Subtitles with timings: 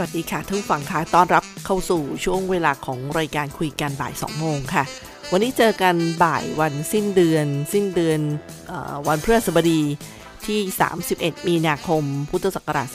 [0.00, 4.84] วัสดีค่ะทุกฝั่งค่ะต้อนรับเข้าสู่ช่วงเวลาของรายการคุยกันบ่าย 2 โมงค่ะ
[5.32, 8.20] วันนี้เจอกันบ่ายวันสิ้นเดือน สิ้นเดือน
[8.70, 8.72] อ
[9.06, 9.80] วันพฤหัสบดี
[10.46, 10.60] ที่
[11.04, 12.88] 31 มีนาคม พุทธศักราช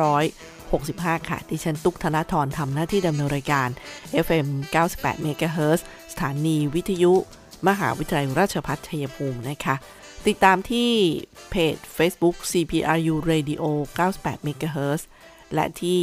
[0.00, 3.68] 2565 ค่ะ ดิฉัน ตุกธนาธรทำหน้าที่ดำเนินรายการ
[4.26, 4.46] FM
[4.84, 5.80] 98 MHz
[6.12, 7.12] สถานีวิทยุ
[7.68, 9.74] มหาวิทยาลัยราชภัฏชัยภูมินะคะ
[10.26, 10.90] ติดตามที่
[11.50, 13.62] เพจ Facebook CPRU Radio
[13.98, 15.02] 98 MHz
[15.54, 16.00] และที่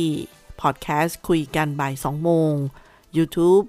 [0.62, 2.54] พอดแคสต์คุยกันบ่าย 2 โมง
[3.18, 3.66] YouTube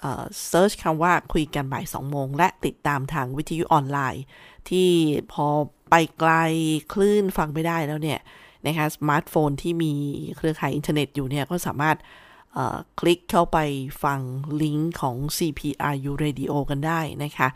[0.00, 4.24] เอ่อ search คำว่าคุยกันบ่าย 2 โมง และติดตามทางวิทยุออนไลน์
[4.70, 4.88] ที่
[5.32, 5.46] พอ
[5.90, 6.32] ไปไกล
[6.92, 8.20] คลื่นฟังไม่ได้แล้วเนี่ย
[8.66, 9.92] นะคะสมาร์ทโฟนที่มี
[10.36, 11.96] เครือข่ายอินเทอร์เน็ตอยู่เนี่ย ก็สามารถ
[13.00, 13.58] คลิกเข้าไป
[14.04, 14.20] ฟัง
[14.62, 17.48] ลิงก์ของ CPRU Radio กันได้นะคะ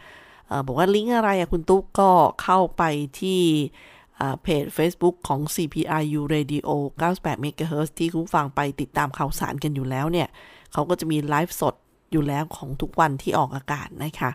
[0.51, 2.11] อบอกว่าลิงก์อะไรอะคุณตุ๊กก็
[2.43, 2.83] เข้าไป
[3.21, 3.43] ที่
[4.43, 6.69] เพจ Facebook ของ CPRU Radio
[7.00, 10.28] 98 MHz ที่คุณฟังไปติดตามข่าวสารกันอยู่แล้วเนี่ย
[10.72, 11.75] เขาก็จะมีไลฟ์สด
[12.12, 14.31] อยู่แล้วของทุกวันที่ออกอากาศนะคะ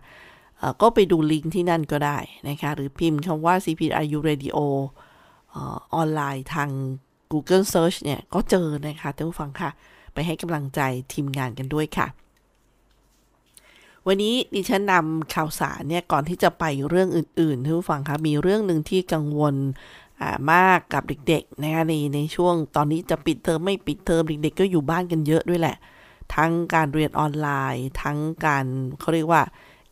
[0.82, 2.18] ก็ไปดูลิงก์ที่นั่นก็ได้
[2.50, 4.58] นะคะ หรือพิมพ์คำว่า CPRU Radio
[5.58, 6.70] ออนไลน์ทาง
[7.32, 9.70] Google Search เนี่ย ก็เจอนะคะท่านผู้ฟังค่ะ
[10.14, 10.82] ไปให้กำลังใจ
[11.14, 12.08] ทีมงานกันด้วยค่ะ
[14.08, 19.56] วันนี้ดิฉันนำข่าวสารเนี่ยก่อนที่จะไปเรื่องอื่นๆท่านผู้ฟังคะมีเรื่องหนึ่งที่กังวล
[20.52, 25.78] มากกับเด็กๆนะคะในในช่วงตอนนี้จะปิดเทอมไม่ปิดเทอมเด็กๆก็อยู่บ้านกันเยอะด้วยแหละ
[26.36, 28.66] ทั้งการเรียนออนไลน์ ทั้งการ
[29.00, 29.42] เขาเรียกว่า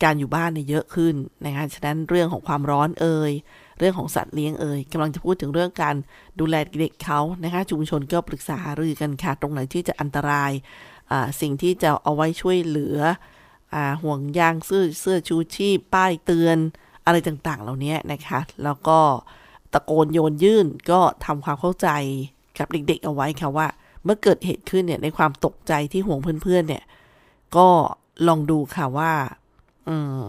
[0.03, 1.15] การอยู่บ้านเนี่ยเยอะขึ้น
[1.45, 3.31] นะคะฉะนั้นเรื่องของความร้อนเอ่ย
[3.79, 5.95] เรื่องของสัตว์เลี้ยงเอ่ยกำลังจะพูดถึงเรื่องการ
[6.39, 10.51] ดูแลเด็กเขานะคะชุมชนก็ปรึกษาหารือกันค่ะตรงไหนที่จะอันตราย
[11.41, 12.97] สิ่งที่จะเอาไว้ช่วยเหลือ
[14.03, 16.57] ห่วงยางเสื้อเสื้อชูชีพป้ายเตือน
[17.05, 18.99] อะไรต่างๆ เหล่านี้นะคะ แล้วก็
[19.73, 21.87] ตะโกนโยนยื่นก็ทำความเข้าใจ
[22.59, 23.67] กับเด็กๆ เอาไว้ค่ะว่า
[24.03, 26.83] เมื่อเกิดเหตุขึ้นเนี่ยในความตกใจที่ห่วงเพื่อนๆ เนี่ย
[27.57, 27.67] ก็
[28.27, 29.13] ลองดูค่ะว่า
[29.87, 30.23] อืม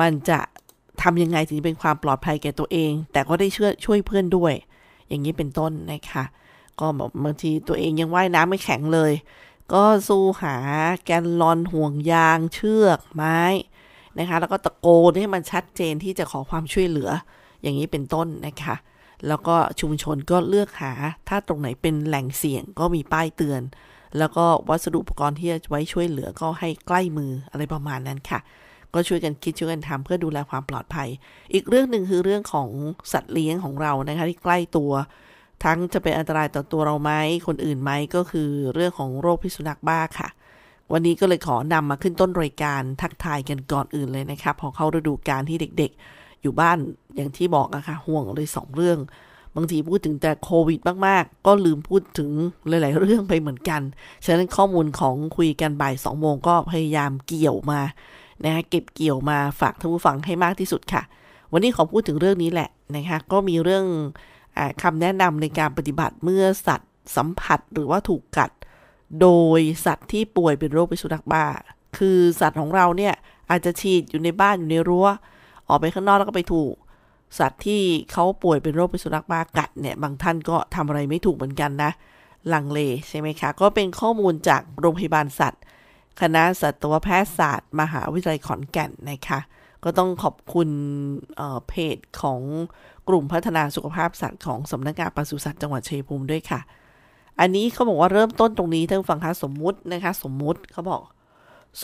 [0.00, 0.38] มันจะ
[1.02, 4.54] ทำยังไงถึงเป็นความปลอดภัยแก่ตัวเอง แต่ก็ได้ช่วยช่วยเพื่อนด้วย
[5.08, 6.24] อย่างนี้เป็นต้นนะคะ
[6.80, 6.86] ก็
[7.24, 9.12] บางทีตัวเองยังว่ายน้ำไม่แข็งเลย
[9.72, 10.56] ก็สู้หา
[11.04, 13.40] แกนลอนห่วงยางเชือกไม้
[14.18, 17.10] นะคะ แล้วก็ตะโกนให้มันชัดเจนที่จะขอความช่วยเหลือ
[17.62, 18.74] อย่างนี้เป็นต้นนะคะ
[19.28, 20.92] แล้วก็ชุมชนก็เลือกหา
[21.28, 23.62] ถ้าตรงไหนเป็นแหล่งเสี่ยงก็มีป้ายเตือน
[24.18, 28.40] แล้วก็วัสดุอุปกรณ์ที่จะไว้ช่วยเหลือก็ให้ใกล้มืออะไรประมาณนั้นค่ะ
[28.94, 31.08] ก็ช่วยกันคิดช่วยกันทำเพื่อดูแลความปลอดภัย
[31.52, 32.68] อีกเรื่องหนึ่งคือเรื่องของ
[33.12, 34.92] สัตว์เลี้ยงของเรานะคะที่ใกล้ตัว
[35.64, 37.12] ทั้งจะเป็นอันตรายต่อตัวเราไหม
[37.46, 40.28] คนอื่นไหมก็คือเรื่องของโรคพิษสุนัขบ้าค่ะ
[40.92, 46.78] วันนี้ก็เลยขอนำมาขึ้นต้นรายการทักทายกันก่อนอื่นเลยนะคะพอเข้าฤดูกาลที่เด็กๆ อยู่บ้าน
[47.16, 48.98] อย่างที่บอกอะค่ะห่วงเลยสองเรื่อง
[49.56, 52.30] บางทีพูดถึงแต่โควิดมากๆ ก็ลืมพูดถึง
[52.68, 53.80] หลาย ๆ เรื่องไปเหมือนกัน
[54.24, 57.80] ฉะนั้นข้อมูลของคุยกันบ่าย2โมงก็พยายามเกี่ยวมา
[58.44, 61.02] นะคะเก็บเกี่ยวมาฝากท่านผู้ฟังให้มากที่สุดค่ะ
[61.52, 63.84] วันนี้ขอพูดถึงเรื่องนี้แหละนะคะก็มีเรื่อง
[64.82, 68.50] คำแนะนำในการปฏิบัติเมื่อสัตว์สัมผัสหรือว่าถูกกัด
[69.20, 69.28] โด
[69.58, 71.44] ยสัตว์ที่ป่วยเป็นโรคพิษสุนัขบ้า
[71.98, 73.14] คือสัตว์ของเราเนี่ย
[73.50, 75.06] อาจจะฉีดอยู่ในบ้านอยู่ในรั้ว
[75.68, 76.74] ออกไปข้างนอกแล้วก็ไปถูก
[77.38, 77.82] สัตว์ที่
[78.12, 81.90] เขาป่วยเป็นโรคพิษสุนัขบ้ากัดเนี่ยบางท่านก็ทำอะไรไม่ถูกเหมือนกันนะ
[82.52, 85.62] ลังเลใช่ไหมคะ ก็เป็นข้อมูลจากโรงพยาบาลสัตว์
[86.20, 89.38] คณะสัตวแพทยศาสตร์ มหาวิทยาลัยขอนแก่นนะคะ
[89.84, 90.68] ก็ต้องขอบคุณ
[91.36, 92.40] เเพจของ
[93.08, 96.60] กลุ่มพัฒนาสุขภาพสัตว์ของสำนักงานปศุสัตว์จังหวัดชัยภูมิด้วยค่ะ
[97.40, 101.02] อันนี้เขาบอกว่าเริ่มต้นตรงนี้ท่านฟังคะสมมุตินะคะ สมมุติเขาบอก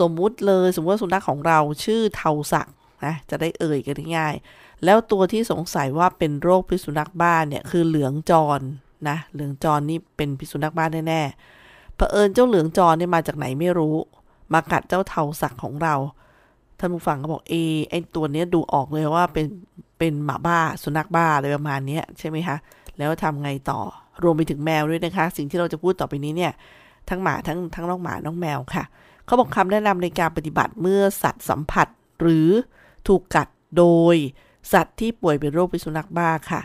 [0.00, 2.69] สมมุติเลยสมมติว่าสุนัขของเราชื่อเทาสัก
[3.05, 4.35] นะจะได้เอ่ยกันง่าย
[4.85, 8.61] แล้วตัวที่สงสัยว่าเป็นโรคพิษสุนัขบ้านเนี่ยคือเหลืองจร
[9.09, 13.97] นะเหลืองจรนี่เป็นพิษสุนัขบ้านแน่ๆเผอิญเจ้าเหลืองจรเนี่ยมาจากไหนไม่รู้
[14.53, 15.95] มากัดเจ้าเทาสักของเรา
[16.78, 17.54] ท่านผู้ฟังก็บอกเอ
[17.90, 19.46] ไอตัวเนี้ยดูออกเลยว่าเป็น
[19.98, 22.56] เป็นหมาบ้าสุนัขบ้าอะไรประมาณนี้ใช่ไหมคะ
[22.98, 23.80] แล้วทำไงต่อ
[24.22, 26.52] รวมไปถึงแมวด้วยนะคะ สิ่งที่เราจะพูดต่อไปนี้เนี่ย
[27.10, 28.84] ทั้งหมาทั้งทั้งน้องหมาน้องแมวค่ะ
[29.25, 31.88] เขาบอกคำแนะนำในการปฏิบัติเมื่อสัตว์สัมผัส
[32.20, 32.48] หรือ
[33.08, 33.48] ถูกกัด
[33.78, 33.84] โด
[34.14, 34.16] ย
[34.72, 36.62] สัตว์ที่ป่วยเป็นโรคพิษสุนัขบ้าค่ะ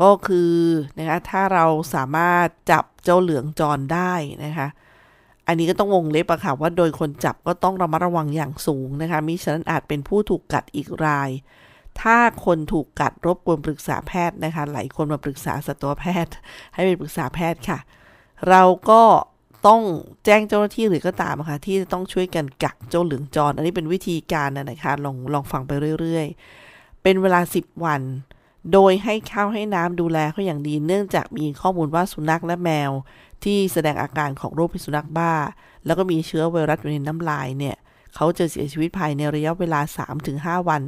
[0.00, 0.52] ก็คือ
[0.98, 4.12] นะคะถ้าเราสามารถจับเจ้าเหลืองจรได้
[4.44, 4.68] นะคะ
[5.48, 11.30] อันนี้ก็ต้องวงเล็บอะค่ะว่าโดยคนจับก็ต้องระมัดระวังอย่างสูงนะคะมิฉะนั้นอาจเป็นผู้ถูกกัดอีกราย
[12.00, 16.32] ถ้าคนถูกกัดรบกวนปรึกษาแพทย์นะคะหลายคนมาปรึกษาสัตวแพทย์
[16.74, 17.78] ให้ไปปรึกษาแพทย์ค่ะ
[18.48, 19.02] เราก็
[19.66, 19.82] ต้อง
[20.24, 28.02] แจ้งเจ้าหน้าที่หรือก็ตามค่ะที่ต้องช่วยกันกักเจ้าเหลืองจรอันนี้เป็นวิธีการนะคะลองลองฟังไปเรื่อยๆ เป็นเวลา 10 วัน
[28.72, 32.90] โดยให้ข้าวให้น้ำดูแลเขาอย่างดีเนื่องจากมีข้อมูลว่าสุนัขและแมว
[33.44, 35.32] ที่แสดงอาการของโรคพิษสุนัขบ้า
[35.86, 37.76] แล้วก็มีเชื้อไวรัสอยู่ในน้ำลายเนี่ย
[38.14, 39.80] เขาจะเสียชีวิตภายในระยะเวลา
[40.24, 40.82] 3-5 วัน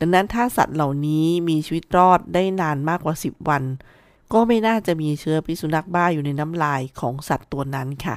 [0.00, 3.62] ดังนั้นถ้าสัตว์เหล่านี้มีชีวิตรอดได้นานมากกว่า 10 วัน
[4.32, 8.16] ก็ไม่น่าจะมีเชื้อพิษสุนัขบ้าอยู่ในน้ำลายของสัตว์ตัวนั้นค่ะ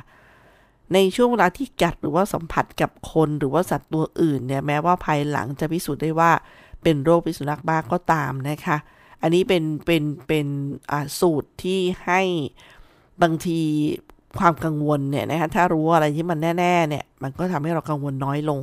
[0.93, 6.31] ในช่วงเวลาที่กัดหรือว่าสัมผัสกับคนหรือว่าสัตว์ตัวอื่นเนี่ยแม้ว่าภายหลังจะพิสูจน์ได้ว่า
[6.83, 8.77] เป็นโรคพิษสุนัขบ้าก็ตามนะคะ
[9.21, 10.47] อันนี้เป็นเป็นเป็น
[11.19, 12.21] สูตรที่ให้
[13.21, 13.59] บางที
[14.39, 18.61] ความกังวลเนี่ยนะคะถ้ารู้อะไรที่มันแน่ๆเนี่ย มันก็ทำให้เรากังวลน้อยลง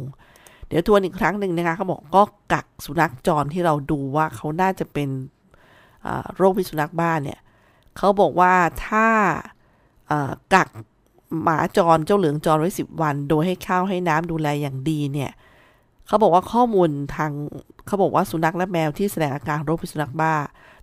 [0.68, 5.08] เดี๋ยวทวนอีกครั้งหนึ่งนะคะเขาบอกก็กักสุนัขจรที่เราดูว่าเขาน่าจะเป็น
[6.36, 7.38] โรคพิษสุนัขบ้าเนี่ย
[7.96, 8.52] เขาบอกว่า
[8.86, 9.06] ถ้า
[10.54, 10.68] กัก
[11.42, 15.30] หมาจรเจ้าเหลืองจรไว้สิบวัน โดยให้ข้าวให้น้ำดูแลอย่างดีเนี่ย
[16.06, 17.30] เขาบอกว่าข้อมูลทาง
[17.86, 20.34] เขาบอกว่าสุนัขและแมวที่แสดงอาการโรคพิษสุนัขบ้า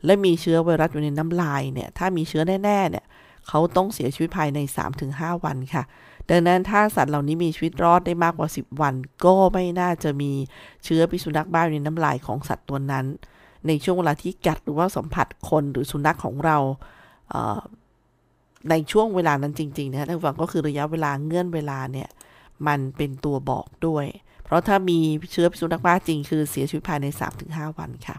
[0.06, 3.06] และมีเชื้อไวรัสอยู่ในน้ำลายเนี่ยถ้ามีเชื้อแน่ๆเนี่ย
[3.47, 4.59] เขาต้องเสียชีวิตภายใน
[5.01, 5.83] 3-5 วันค่ะ
[6.29, 8.94] ดังนั้นถ้าสัตว์เหล่านี้มีชีวิตรอดได้มากกว่า 10 วัน
[9.25, 10.31] ก็ไม่น่าจะมี
[10.83, 13.05] เชื้อพิษสุนัขบ้าในน้ำลายของสัตว์ตัวนั้น
[13.67, 16.57] ในช่วงเวลาที่กัดหรือว่าสัมผัสคนหรือสุนัขของเรา
[18.69, 22.09] ในช่วงเวลานั้นจริงๆนะท่านฟังก็คือระยะเวลาเงื่อนเวลาเนี่ย
[22.67, 24.05] มันเป็นตัวบอกด้วย
[24.44, 24.99] เพราะถ้ามี
[25.31, 27.07] เชื้อพิษสุนัขบ้าจริงคือเสียชีวิตภายใน
[27.41, 28.15] 3-5 วันค่ะ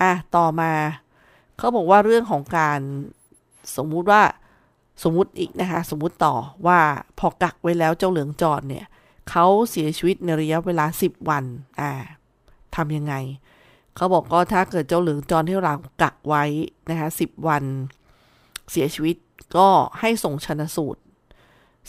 [0.00, 0.72] อะต่อมา
[1.56, 2.80] เขาบอกว่าเรื่องของการ
[3.76, 4.22] สมมุติว่า
[5.02, 6.34] สมมติอีกนะคะ สมมติต่อ
[6.66, 6.80] ว่า
[7.18, 8.84] พอกักไว้แล้วเจ้าเหลืองจอดเนี่ย
[9.30, 11.44] เขาเสียชีวิตในระยะเวลา 10 วัน
[11.80, 11.90] อ่า
[12.76, 13.14] ทำยังไง
[13.96, 16.44] เขาบอกก็ถ้าเกิดเจ้าเหลืองจอดที่เรากักไว้
[16.90, 17.64] นะคะสิวัน
[18.70, 19.16] เสียชีวิต
[19.56, 19.68] ก็
[20.00, 21.00] ให้ส่งชนสูตร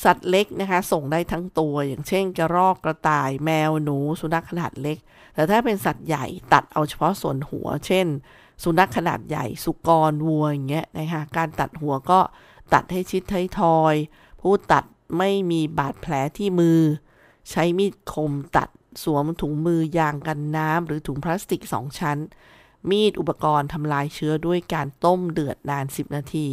[0.04, 4.98] สัตว์เล็กนะคะ ส่งได้ทั้งตัว อย่างเช่น กระรอกกระต่ายแมวหนู สุนัขขนาดเล็ก
[5.34, 8.08] แต่ถ้าเป็นสัตว์ใหญ่ตัดเอาเฉพาะส่วนหัว เช่น
[8.64, 12.20] สุนัขขนาดใหญ่ สุกรวัวอย่างเงี้ยนะคะการตัดหัวก็
[12.74, 13.96] ตัดให้ชิดไททอย
[14.42, 14.84] ผู้ตัด
[15.18, 16.82] ไม่มีบาดแผลที่มือ
[17.50, 18.70] ใช้มีดคมตัด
[19.04, 22.18] สวมถุงมือยางกันน้ำหรือถุงพลาสติกสองชั้น
[22.90, 26.48] มีดอุปกรณ์ทำลายเชื้อด้วยการต้มเดือดนาน 10 นาที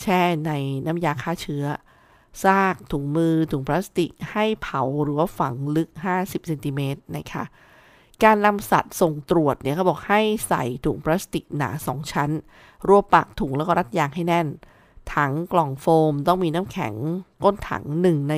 [0.00, 0.52] แช่ใน
[0.86, 1.64] น้ำยาฆ่าเชื้อ
[2.44, 7.44] ซากถุงมือถุงพลาสติกให้เผาหรือว่าฝังลึก 50เซนติเมตรนะคะ
[8.24, 12.30] การนำสัตว์ส่งตรวจเนี่ยเขาบอกให้ใส่ถุงพลาสติกหนา2ชั้น
[12.88, 14.46] รวบปากถุงแล้วก็รัดยางให้แน่น
[15.14, 16.94] ถังกล่องโฟมต้องมีน้ำแข็ง
[17.44, 18.34] ก้นถัง 1 ใน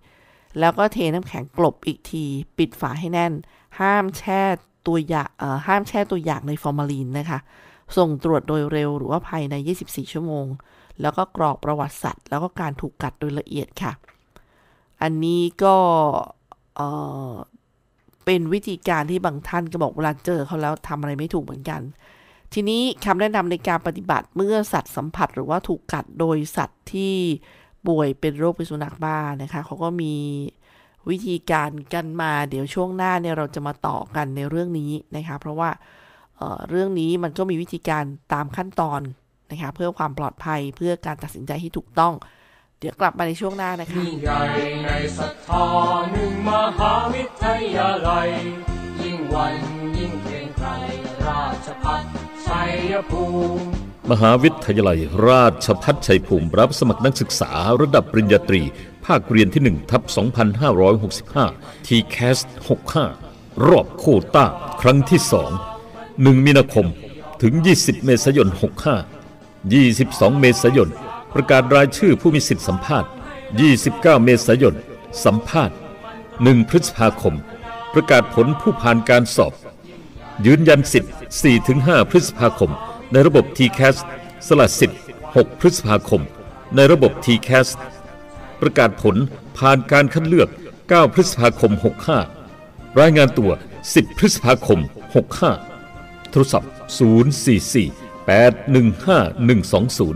[0.00, 2.24] 4 แล้วก็เทน้ำแข็งกลบอีกที
[2.58, 3.32] ปิดฝาให้แน่น
[3.80, 4.42] ห้ามแช่
[4.86, 5.28] ตัวอย่าง
[5.66, 7.38] ห้ามแช่ตัวอย่างในฟอร์มาลีนนะคะ
[7.96, 9.54] ส่งตรวจโดยเร็วหรือว่าภายใน
[9.84, 10.46] 24 ชั่วโมง
[11.00, 13.92] แล้วก็กรอกประวัติสัตว์ แล้วก็การถูกกัดโดยละเอียดค่ะ
[15.02, 15.76] อันนี้ก็
[18.24, 21.80] เป็นวิธีการที่บางท่านก็บอกเวลาเจอเขาแล้วทำอะไรไม่ถูกเหมือนกัน
[22.54, 27.14] ทีนี้คำแนะนำในการปฏิบัติเมื่อสัตว์สัมผัสหรือว่าถูกกัดโดยสัตว์ที่
[27.86, 30.14] ป่วยเป็นโรคพิษสุนัขบ้านะคะเขาก็มี
[31.10, 35.70] วิธีการกันมาเดี๋ยวช่วงหน้าเนี่ยเราจะมาต่อกันในเรื่องนี้นะคะเพราะว่า
[36.36, 39.00] เเรื่องนี้มันก็มีวิธีการตามขั้นตอน
[39.50, 42.14] นะคะเพื่อความปลอดภัยเพื่อการตัดสินใจที่ถูกต้อง
[42.78, 44.40] เดี๋ยวกลับมาในช่วงหน้านะคะยิ่งใหญ่
[44.84, 45.66] ในศรัทธา
[46.12, 47.44] หนึ่งมหาวิท
[47.76, 48.28] ยาลัย
[49.02, 49.54] ยิ่งวัน
[49.96, 50.68] ยิ่งเกรงไกร
[51.26, 52.21] ราชพัฒชั
[52.90, 53.24] ยภู
[53.56, 53.62] มิ
[54.10, 57.50] มหาวิทยาลัยราชพัฒชัยภูมิรับสมัครนักศึกษา
[57.80, 58.62] ระดับปริญญาตรี
[59.06, 60.02] ภาคเรียนที่1ทับ
[60.74, 62.38] 2565 t c a s
[63.02, 64.04] 65 รอบโค
[64.34, 64.46] ต้า
[64.80, 65.20] ครั้งที่
[65.78, 66.86] 2 1 มีนาคม
[67.42, 68.48] ถึง 20 เมษายน
[69.28, 70.90] 65 22 เมษายน
[71.34, 73.10] ประกาศรายชื่อผู้มีสิทธิสัมภาษณ์
[73.66, 74.76] 29 เมษายน
[75.24, 75.76] สัมภาษณ์
[76.22, 77.34] 1 พฤษภาคม
[77.92, 79.52] ประกาศผลผู้ผ่านการสอบ
[80.46, 81.12] ยืนยันสิทธิ์
[81.60, 82.70] 4-5 พฤษภาคม
[83.12, 83.96] ในระบบ TCAS
[84.46, 86.22] สละสิทธิ์ 6 พฤษภาคม
[86.74, 87.68] ในระบบ TCAS
[88.60, 89.16] ประกาศผล
[89.58, 90.48] ผ่านการคัดเลือก
[90.80, 91.72] 9 พฤษภาคม
[92.36, 93.50] 65 รายงานตัว
[93.84, 94.80] 10 พฤษภาคม
[95.54, 96.70] 65 โทรศัพท์
[97.48, 100.14] 044 815 120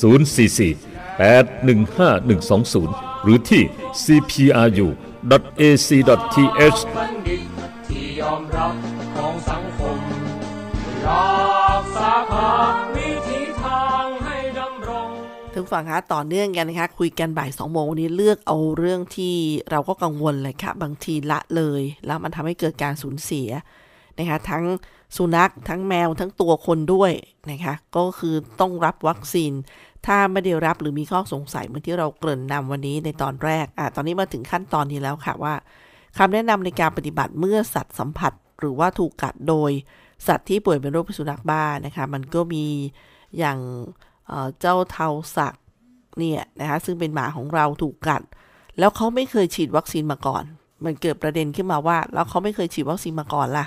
[0.00, 0.76] 044
[1.20, 3.62] 815 120 หรือที่
[4.04, 4.80] cpru.ac.th
[7.88, 9.98] ที่ยอมรับ ของสังคม
[11.06, 11.34] รั
[11.82, 12.52] กษาภา
[12.96, 15.08] วิถีทางให้ดำรง
[15.54, 19.34] ถึงฝั่งคะต่อเนื่องกันนะคะคุยกันบ่ายสองโมงวันนี้เลือกเอาเรื่องที่
[19.70, 23.48] เราก็กังวลเลยค่ะ บางทีละเลย แล้วมันทำให้เกิดการสูญเสีย
[24.18, 24.64] นะคะทั้ง
[25.16, 27.12] สุนัขทั้งแมวทั้งตัวคนด้วย
[27.50, 29.52] นะคะก็คือต้องรับวัคซีน
[30.06, 35.54] ถ้าไม่ได้รับหรือมีข้อสงสัยเหมือนที่เราเกริ่นนำวันนี้ในตอนแรกอะตอนนี้มาถึงขั้นตอนนี้แล้วค่ะว่า
[36.18, 39.70] คำแนะนำในการปฏิบัติเมื่อสัตว์สัมผัส หรือว่าถูกกัดโดย
[40.26, 42.64] สัตว์ที่ป่วยเป็นโรคพิษสุนัขบ้านะคะ มันก็มี
[43.38, 43.58] อย่าง
[44.28, 45.54] เเจ้าเทาสัก
[46.18, 48.22] เนี่ยนะคะซึ่งเป็นหมาของเราถูกกัด
[48.78, 50.44] แล้วเขาไม่เคยฉีดวัคซีนมาก่อน
[50.84, 53.66] มันเกิดประเด็นขึ้นมาว่า แล้วเขาไม่เคยฉีดวัคซีนมาก่อนล่ะ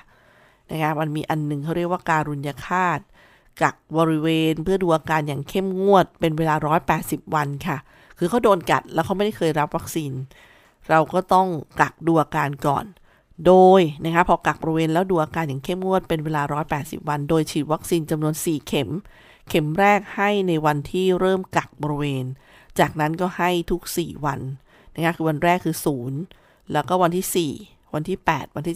[0.72, 3.00] นะคะมันมีอันหนึ่งเขาเรียกว่าการุญยฆาต
[3.62, 6.56] กักบริเวณเพื่อดูอาการอย่างเข้มงวด เป็นเวลา
[6.94, 7.78] 180 วันค่ะ
[8.18, 10.12] คือเขาโดนกัดแล้วเขาไม่ได้เคยรับวัคซีน
[10.90, 11.48] เราก็ต้อง
[11.82, 12.86] กักดูอาการก่อน
[13.46, 16.42] โดยนะคะพอกักบริเวณแล้วดูอาการอย่างเข้มงวดเป็นเวลา
[16.76, 18.90] 180 วัน โดยฉีดวัคซีนจำนวน 4 เข็ม
[19.50, 22.26] เข็มแรกให้ในวันที่เริ่มกักบริเวณ
[22.80, 24.40] จากนั้นก็ให้ทุก 4 วัน
[24.96, 25.76] นะคะคือวันแรกคือ
[26.24, 28.76] 0 แล้วก็วันที่ 4 วันที่ 8 วันที่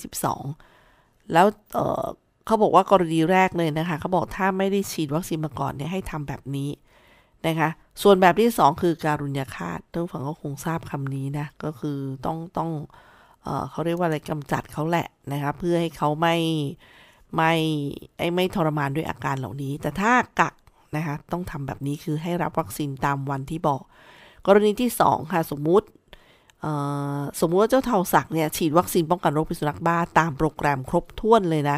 [0.66, 6.70] 12 แล้วเเขาบอกว่ากรณีแรกเลยนะคะเขาบอกถ้าไม่ได้ฉีดวัคซีนมาก่อนเนี่ยให้ทำแบบนี้
[7.48, 7.70] นะคะ
[8.02, 13.10] ส่วนแบบที่ 2 คือการุญยฆาตท่านผู้ฟังก็คงทราบคำนี้นะก็คือต้องต้องอ่อ
[13.72, 16.36] เขาเรียกว่าอะไรกำจัดเขาแหละนะคะเพื่อให้เขาไม่
[17.36, 17.54] ไม่
[18.18, 20.54] ไอ้ไม่ทรมานด้วยอาการเหล่านี้ แต่ถ้ากัก
[20.96, 23.82] นะคะต้องทำแบบนี้คือให้รับวัคซีนตามวันที่บอก
[24.48, 25.88] กรณีที่ 2 ค่ะสมมุติ
[27.42, 31.78] สมมุติว่าเจ้าเทาสักเนี่ยฉีดวัคซีนป้องกันโรคพิษสุนัขบ้าตามโปรแกรมครบถ้วนเลยนะ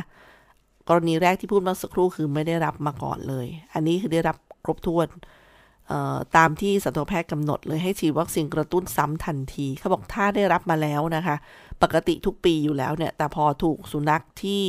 [0.90, 5.08] กรณีแรกที่พูดเมื่อสักครู่คือไม่ได้รับมาก่อนเลย อันนี้คือได้รับครบถ้วน
[6.36, 11.36] ตามที่สัตวแพทย์กำหนดเลยให้ฉีดวัคซีนกระตุ้นซ้ำทันที เขาบอกถ้าได้รับมาแล้วนะคะ
[11.84, 14.64] ปกติทุกปีอยู่แล้วเนี่ย แต่พอถูกสุนัขที่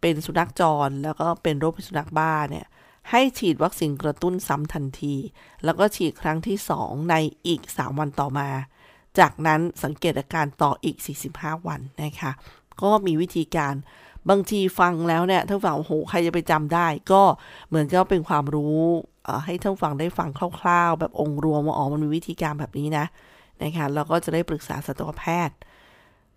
[0.00, 2.66] เป็นสุนัขจร แล้วก็เป็นโรคพิษสุนัขบ้าเนี่ย
[3.10, 5.14] ให้ฉีดวัคซีนกระตุ้นซ้ำทันที
[5.64, 7.14] แล้วก็ฉีดครั้งที่ 2 ใน
[7.46, 8.48] อีก 3 วันต่อมา
[9.18, 10.96] จากนั้นสังเกตอาการต่ออีก
[11.32, 12.32] 45 วันนะคะ
[12.82, 13.74] ก็มีวิธีการ
[14.30, 17.22] บางทีฟังแล้วเนี่ยท่านฟังโอ้โหใครจะไปจำได้ ก็
[17.68, 18.80] เหมือนก็เป็นความรู้
[19.44, 20.30] ให้ท่านฟังได้ฟัง
[20.60, 23.04] คร่าวๆ แบบองค์รวมว่าอ๋อมันมีวิธีการแบบนี้นะ
[23.62, 25.56] นะคะแล้วก็จะได้ปรึกษาสัตวแพทย์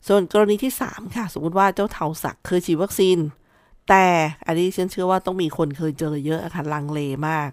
[0.07, 3.17] ส่วนกรณีที่ 3 ค่ะ สมมติว่าเจ้าเทาสักเคยฉีดวัคซีน
[3.89, 4.05] แต่
[4.45, 7.49] อันนี้ฉันเชื่อว่าต้องมีคนเคยเจอเยอะอะค่ะลังเลมาก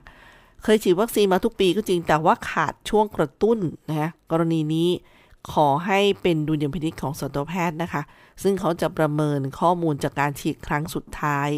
[0.62, 3.59] เคยฉีดวัคซีนมาทุกปีก็จริงแต่ว่าขาดช่วงกระตุ้น
[3.90, 4.88] นะกรณีนี้
[5.52, 8.02] ขอให้เป็นดุลยพินิจของสัตวแพทย์นะคะ
[8.42, 11.48] ซึ่งเขาจะประเมินข้อมูลจากการฉีดครั้งสุดท้าย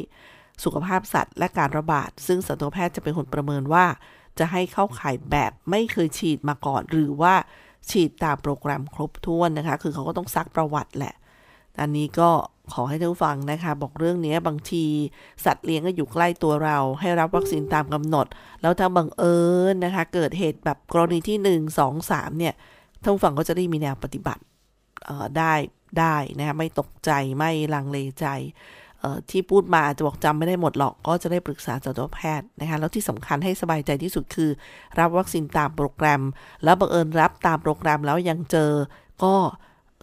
[0.65, 3.87] สุขภาพสัตว์และการระบาด ซึ่งสัตวแพทย์จะเป็นคนประเมินว่า
[4.39, 7.35] จะให้เข้าข่ายแบบไม่เคยฉีดมาก่อน หรือว่า
[7.91, 11.15] ฉีดตามโปรแกรมครบถ้วนนะคะ คือเขาก็ต้องซักประวัติแหละ
[11.81, 12.31] อันนี้ก็
[12.73, 14.85] ขอให้ท่านผู้ฟังนะคะ บอกเรื่องนี้บางที
[15.45, 18.27] สัตว์เลี้ยงก็อยู่ใกล้ตัวเรา ให้รับวัคซีนตามกำหนด
[18.63, 19.39] แล้วถ้าบังเอิ
[19.73, 22.55] ญนะคะ เกิดเหตุแบบกรณีที่ 1 2 3 เนี่ย
[23.03, 24.43] ท่านผู้ฟังก็จะได้มีแนวปฏิบัติ
[25.39, 25.55] ได้
[25.99, 28.27] ได้นะคะไม่ตกใจไม่ลังเลใจ
[29.31, 34.51] ที่พูดมาอาจจะบอกจำไม่ได้หมดหรอก ก็จะได้ปรึกษาสัตวแพทย์นะคะแล้วที่สำคัญให้สบายใจที่สุดคือ
[34.99, 36.23] รับวัคซีนตามโปรแกรม
[36.65, 38.73] แล้วบังเอิญรับตามโปรแกรมแล้วยังเจอ
[39.25, 39.35] ก็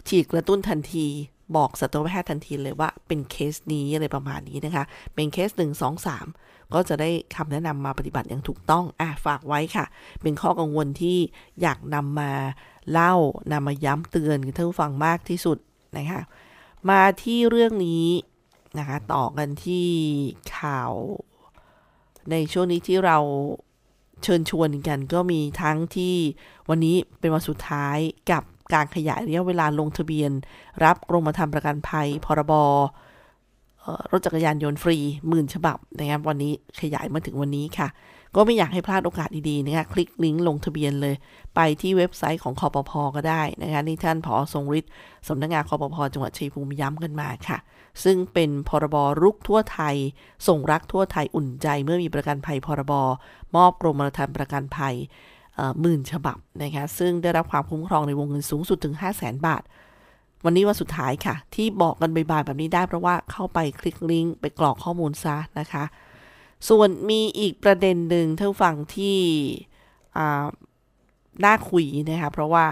[0.10, 1.08] ฉีดกระตุ้นทันที
[1.56, 4.84] บอกสัตวแพทย์ทันทีเลยว่าเป็นเคสนี้อะไรประมาณนี้นะคะ
[5.16, 9.86] เป็นเคส 1 2 3 ก็จะได้คำแนะนำมาปฏิบัติอย่างถูกต้องอะฝากไว้ค่ะ
[10.22, 11.18] เป็นข้อกังวลที่
[11.62, 12.32] อยากนำมา
[12.92, 13.14] เล่า
[13.52, 15.58] นำมาย้ำเตือนท่านผู้ฟังมากที่สุด
[15.98, 16.22] นะคะ
[16.90, 18.08] มาที่เรื่องนี้
[18.78, 19.88] นะคะต่อกันที่
[20.58, 20.92] ข่าว
[22.32, 23.18] ในช่วงนี้ที่เรา
[24.24, 26.16] เชิญชวนกันก็มีทั้งที่
[26.70, 27.98] วันนี้เป็นวันสุดท้าย
[28.32, 28.44] กับ
[28.74, 30.32] การขยายระยะเวลาลงทะเบียน
[30.84, 32.54] รับกรมธรรม์ประกันภัย พรบ
[34.12, 37.88] รถจักรยานยนต์ฟรีหมื่นฉบับนะครับวันนี้ขยายมาถึงวันนี้ค่ะ
[38.36, 41.16] ก็ไม่อยากให้พลาดโอกาสดีๆนะคะคลิกลิงก์ลงทะเบียนเลย
[41.56, 44.92] ไปที่เว็บไซต์ของคอปพอก็ได้นะคะนี่ท่านผอทรงฤทธิ์
[45.28, 47.58] สำนักงานคอปพอจังหวัดชัยภูมิย้ำกันมาค่ะ
[48.04, 49.96] ซึ่งเป็นพรบรุกทั่วไทย
[50.48, 52.94] ส่งรักทั่วไทยอุ่นใจเมื่อมีประกันภัยพรบ
[53.56, 54.96] มอบกรมธรรม์ประกันภัย
[55.82, 59.64] หมื่นฉบับนะคะซึ่งได้รับความคุ้มครองในวงเงินสูงสุดถึง 5 0 0แสนบาท
[60.46, 65.84] วันนี้วันสุดท้ายค่ะ ที่บอกกันบ่ายๆแบบนี้ได้เพราะว่าเข้าไปคลิกลิงก์ไปกรอกข้อมูลซะนะคะ
[66.70, 69.20] ส่วนมีอีกประเด็นหนึ่งท่านฟังที่
[71.46, 72.66] น่าคุยนะคะเพราะว่า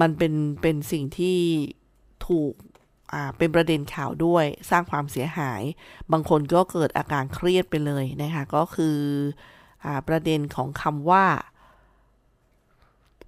[0.00, 1.38] มันเป็นเป็นสิ่งที่
[2.26, 2.52] ถูก
[3.38, 5.62] เป็นประเด็นข่าวด้วยสร้างความเสียหาย
[6.12, 8.96] บางคนก็เกิดอาการเครียดไปเลยนะคะก็คือ
[9.84, 11.24] อประเด็นของคำว่า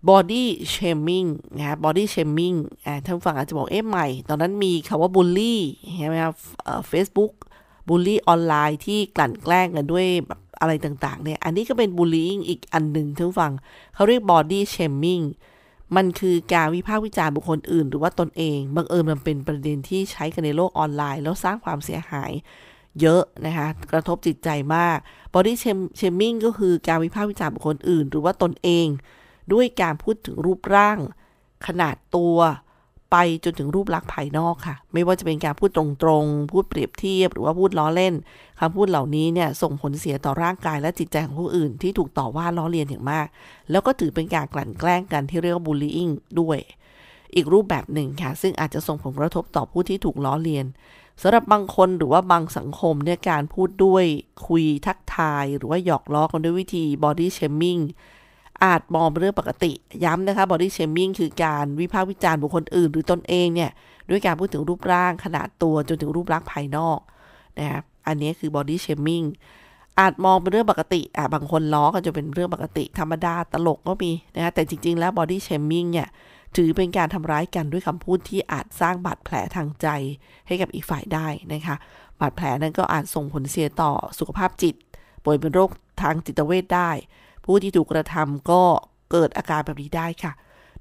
[0.09, 0.45] body
[0.75, 2.57] shaming นะ body shaming
[3.05, 5.55] ท่านฟังอาจจะบอกเอ๊ะใหม่ ตอนนั้นมีคำว่า bully
[5.97, 6.35] ใช่ไหมครับ
[6.89, 7.33] เฟซบุ๊ก
[7.89, 13.53] บูลลี่ออนไลน์ที่กลั่นแกล้งกันด้วยแบบอะไรต่างๆเนี่ย อันนี้ก็เป็นบูลลี่อีกอันหนึ่งท่านฟัง
[13.95, 15.25] เขาเรียก body shaming
[15.97, 22.33] มันคือการวิพากษ์วิจารณ์บุคคลอื่น หรือว่าตนเอง บังเอิญมันเป็นประเด็นที่ใช้กันในโลกออนไลน์ แล้วสร้างความเสียหาย
[23.01, 24.99] เยอะนะคะ กระทบจิตใจมาก
[25.35, 25.53] body
[26.01, 28.87] shaming ก็คือการวิพากษ์วิจารณ์บุคคลอื่น หรือว่าตนเอง
[29.53, 30.99] ด้วยการพูดถึงรูปร่าง
[31.67, 32.37] ขนาดตัว
[33.13, 35.85] ไปจนถึงรูปลักษณ์ภายนอกค่ะ ไม่ว่าจะเป็นการพูดตร
[36.23, 38.15] งๆ พูดเปรียบเทียบ หรือว่าพูดล้อเล่น
[38.61, 43.27] คำพูดเหล่านี้เนี่ยส่งผลเสียต่อร่างกายและจิตใจของผู้อื่น ที่ถูกต่อว่าล้อเลียนอย่างมาก
[43.71, 46.59] แล้วก็ถือเป็นการกลั่นแกล้งกันที่เรียกว่าบูลลี่ด้วย
[47.35, 50.67] อีกรูปแบบหนึ่งค่ะ ซึ่งอาจจะส่งผลกระทบต่อผู้ที่ถูกล้อเลียน
[51.23, 54.05] สำหรับบางคนหรือว่าบางสังคมเนี่ยการพูดด้วย
[54.47, 57.83] คุยทักทาย หรือว่าหยอกล้อกันด้วยวิธี body shaming
[58.65, 59.73] อาจมองเป็นเรื่องปกติ
[60.05, 63.71] ย้ำนะคะ body shaming คือการวิพากษ์วิจารณ์บุคคลอื่น หรือตนเองเนี่ย
[64.11, 66.99] ด้วยการพูดถึงรูปร่างขนาดตัวจนถึงรูปลักษณ์ภายนอก
[67.59, 69.27] นะครับอันนี้คือ body shaming
[69.99, 76.09] อาจมองเป็นเรื่องปกติอะบางคนล้อกันจะเป็นเรื่องปกติ ธรรมดาตลกก็มีนะแต่จริง ๆ แล้ว body shaming เนี่ย
[76.57, 79.87] ถือเป็นการทำร้ายกันด้วยคำพูดที่อาจสร้างบาดแผลทางใจ
[80.47, 81.77] ให้กับอีกฝ่ายได้นะคะ
[82.21, 84.75] บาดแผลนั้นก็อาจส่งผลเสียต่อสุขภาพจิต
[85.25, 85.71] ป่วยเป็นโรค
[86.03, 86.91] ทางจิตเวชได้
[87.45, 88.63] ผู้ที่ถูกกระทำก็
[89.13, 90.33] เกิดอาการแบบนี้ได้ค่ะ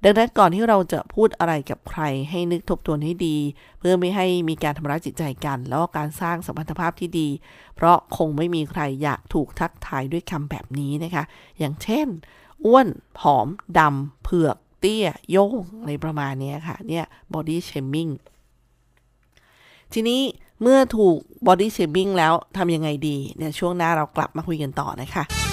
[0.03, 3.37] ดังนั้นก่อนที่เราจะพูดอะไรกับใครให้นึกทบทวนให้ดี
[3.79, 7.29] เพื่อไม่ให้มีการทำร้ายจิตใจกัน แล้วก็การสร้างสัมพันธภาพที่ดี
[7.75, 11.23] เพราะคงไม่มีใครอยากถูกทักทายด้วยคำแบบนี้นะคะ
[11.59, 12.07] อย่างเช่น
[12.65, 12.87] อ้วน
[13.19, 13.47] ผอม
[13.79, 18.11] ดำเผือกเตี้ยโยงอะไรประมาณนี้ค่ะ เนี่ย body shaming
[19.93, 20.21] ทีนี้
[20.61, 25.25] เมื่อถูก body shaming แล้วทำยังไงดีเนี่ยช่วงหน้าเรากลับมาคุยกันต่อนะคะ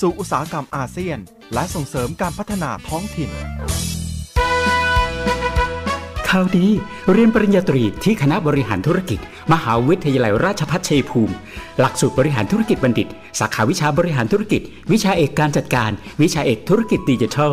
[0.00, 1.18] สู่อุตสาหกรรมอาเซียน
[1.54, 3.30] และส่งเสริมการพัฒนาท้องถิ่น
[6.28, 6.66] ข่าวดี
[7.12, 9.18] เรียนปริญญาตรีที่คณะบริหารธุรกิจ
[9.52, 11.34] มหาวิทยาลัยราชภัฏชัยภูมิ
[11.80, 15.90] หลักสูตรบริหารธุรกิจบัณฑิต สาขาวิชาบริหารธุรกิจ วิชาเอกการจัดการ
[16.22, 17.52] วิชาเอกธุรกิจดิจิทัล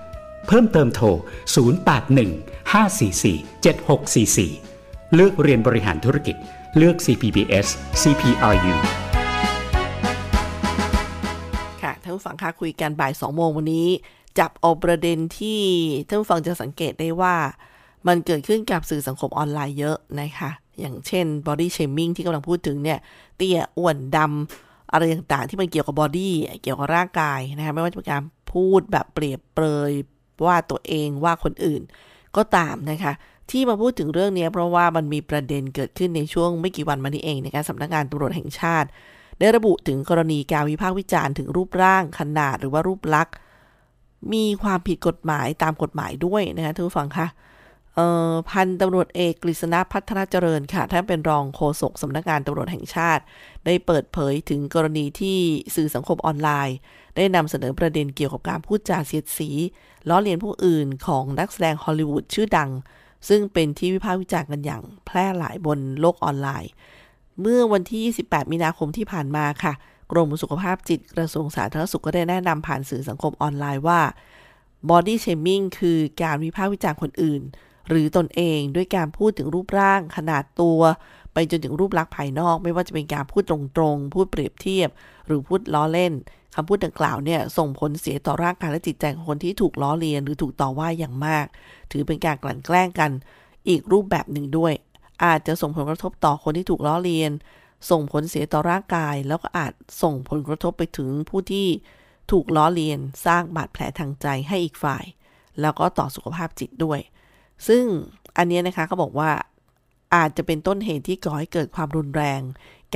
[0.47, 1.07] เพิ่มเติมโทร
[1.71, 6.35] 081 544 7644 เลือกเรียนบริหารธุรกิจ
[6.77, 7.67] เลือก CPBS
[8.01, 8.75] CPRU
[11.81, 13.87] ค่ะท่านผู้ฟังคะคุยกันบ่าย 2 โมงวันนี้
[14.39, 15.61] จับเอาประเด็นที่
[16.07, 17.35] ท่านผู้ฟังจะสังเกตได้ว่า
[18.07, 20.49] มันเกิดขึ้นกับสื่อสังคมออนไลน์เยอะนะคะ
[20.79, 22.99] อย่างเช่น body shaming ที่กำลังพูดถึงเนี่ย
[23.37, 29.91] เตี้ยอ้วนดำอะไรต่างๆ ที่มันเกี่ยวกับบอดี้เกี่ยวกับร่างกายนะคะไม่ว่าจะเป็นการพูดแบบเปรียบเปรย
[30.45, 31.81] ว่าตัวเองว่าคนอื่น
[32.35, 33.13] ก็ตามนะคะ
[33.51, 38.87] ที่มาพูดถึงเรื่องนี้เพราะว่ามันมีประเด็นเกิดขึ้นในช่วงไม่กี่วันมานี้เองนะคะสำนักงานตำรวจแห่งชาติ
[39.39, 43.35] ได้ระบุถึงกรณีการวิพากษ์วิจารณ์ถึงรูปร่างขนาดหรือว่ารูปลักษณ์
[44.33, 47.27] มีความผิดกฎหมายตามกฎหมายด้วยนะคะทุกฝังคะ
[48.49, 53.23] พันตำรวจเอกกฤษณะพัฒนาเจริญค่ะท่านเป็นรองโฆษกสำนักงานตำรวจแห่งชาติ
[53.65, 55.39] ได้เปิดเผยถึงกรณีที่
[55.75, 56.77] สื่อสังคมออนไลน์
[57.15, 59.49] ได้นำเสนอประเด็นเกี่ยวกับการพูดจาเสียดสี
[60.09, 62.69] ล้อเลียนผู้อื่นของนักแสดงฮอลลีวูดชื่อดัง
[63.29, 66.71] ซึ่งเป็นที่วิพากษ์วิจารณ์กันอย่างแพร่หลายบนโลกออนไลน์
[67.41, 69.73] เมื่อวันที่ 28 มีนาคมที่ผ่านมาค่ะ
[70.11, 74.01] กรมสุขภาพจิตกระทรวงสาธารณสุขก็ได้แนะนำผ่านสื่อสังคมออนไลน์ว่า
[74.89, 77.41] body shaming คือการวิพากษ์วิจารณ์คนอื่น
[77.89, 80.79] หรือตนเองด้วยการพูดถึงรูปร่างขนาดตัว
[81.33, 84.89] ไปจนถึงรูปลักษณ์ภายนอก ไม่ว่าจะเป็นการพูดตรงๆ พูดเปรียบเทียบ
[85.25, 86.13] หรือพูดล้อเล่น
[86.55, 91.45] คำพูดดังกล่าวเนี่ยส่งผลเสียต่อร่างกายและจิตใจของคนที่ถูกล้อเลียนหรือถูกต่อว่าอย่างมาก
[91.91, 93.11] ถือเป็นการกลั่นแกล้งกัน
[93.67, 94.73] อีกรูปแบบหนึ่งด้วย
[95.23, 97.31] อาจจะส่งผลกระทบต่อคนที่ถูกล้อเลียน
[97.89, 101.67] ส่งผลเสียต่อร่างกาย แล้วก็อาจส่งผลกระทบไปถึงผู้ที่
[102.31, 105.05] ถูกล้อเลียน สร้างบาดแผลทางใจให้อีกฝ่าย
[105.61, 106.99] แล้วก็ต่อสุขภาพจิตด้วย
[107.67, 107.83] ซึ่ง
[108.37, 109.31] อันนี้นะคะเขาบอกว่า
[110.15, 112.41] อาจจะเป็นต้นเหตุที่ก่อให้เกิดความรุนแรง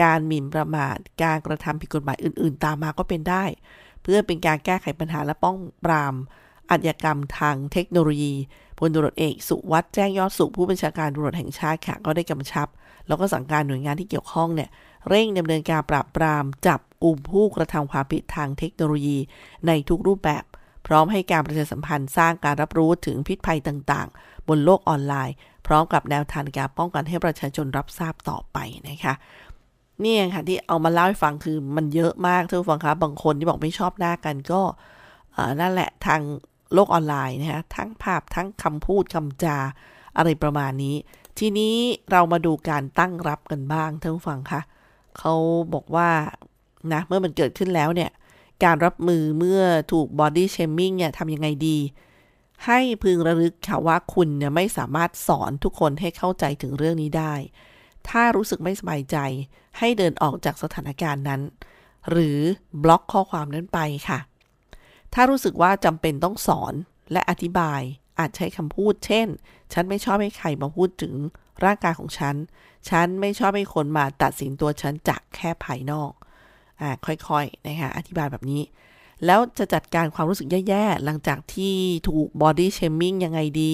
[0.02, 3.44] การหมิ่นประมาท การกระทำผิดกฎหมายอื่น ๆ ตามมาก็เป็นได้
[4.02, 5.56] เพื่อเป็นการแก้ไขปัญหาและป้อง
[5.86, 6.16] ปราม
[6.70, 8.34] อาชญากรรมทางเทคโนโลยี
[8.78, 12.68] พลตรวจเอกสุวัสด์แจ้งยอดสุขผู้บัญชาการตำรวจแห่งชาติค่ะก็ได้กำชับ
[13.08, 14.70] แล้วก็สั่งการหน่วยงานที่เกี่ยวข้องเนี่ย
[15.10, 19.18] เร่งดำเนินการปราบปราม จับกลุ่มผู้กระทำความผิดทางเทคโนโลยี
[19.68, 20.44] ในทุกรูปแบบ
[20.88, 25.36] พร้อมให้การประชาสัมพันธ์สร้างการรับรู้ถึงพิษภัยต่างๆ บนโลกออนไลน์
[25.68, 28.58] พร้อมกับแนวทางการป้องกันให้ประชาชนรับทราบต่อไป
[28.90, 29.14] นะคะ
[30.04, 34.62] นี่ค่ะที่เอามาเล่าให้ฟังคือมันเยอะมากท่านผู้ฟังคะบางคนที่บอกไม่ชอบหน้ากันก็
[35.60, 36.22] นั่นแหละทาง
[36.74, 39.58] โลกออนไลน์นะคะทั้งภาพทั้งคำพูดคำจา
[40.18, 40.96] อะไรประมาณนี้
[41.40, 41.76] ทีนี้
[42.12, 44.62] เรามาดูการตั้งรับกันบ้างท่านผู้ฟังคะ
[45.18, 45.34] เขา
[45.74, 46.10] บอกว่า
[46.94, 48.12] นะเมื่อมันเกิดขึ้นแล้วเนี่ย
[48.64, 51.78] การรับมือเมื่อถูก body shaming เนี่ยทำยังไงดี
[52.66, 57.34] ให้พึงระลึกค่ะว่าคุณเนี่ยไม่สามารถสอนทุกคนให้เข้าใจถึงเรื่องนี้ได้
[58.10, 59.18] ถ้ารู้สึกไม่สบายใจ
[59.80, 61.42] ให้เดินออกจากสถานการณ์นั้น
[62.10, 62.40] หรือ
[62.84, 64.20] บล็อกข้อความนั้นไปค่ะ
[65.14, 66.74] ถ้ารู้สึกว่าจำเป็นต้องสอน
[67.12, 67.82] และอธิบาย
[68.20, 69.28] อาจใช้คำพูด เช่น
[69.74, 71.14] ฉันไม่ชอบให้ใครมาพูดถึง
[71.64, 72.36] ร่างกายของฉัน
[72.90, 76.12] ฉันไม่ชอบให้คนมาตัดสินตัวฉันจากแค่ภายนอก
[76.82, 78.62] อ่า ค่อยๆ นะคะ อธิบายแบบนี้
[79.26, 81.76] แล้วจะจัดการความรู้สึกแย่ๆ หลังจากที่
[82.08, 83.74] ถูก body shaming ยังไงดี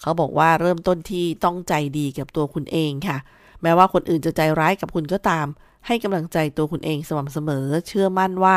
[0.00, 3.18] เขาบอกว่าเริ่มต้นที่ต้องใจดีกับตัวคุณเองค่ะ
[3.62, 5.46] แม้ว่าคนอื่นจะใจร้ายกับคุณก็ตาม
[5.86, 8.56] ให้กำลังใจตัวคุณเองสม่ำเสมอ เชื่อมั่นว่า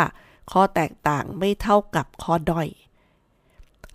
[0.52, 2.68] ข้อแตกต่างไม่เท่ากับข้อด้อย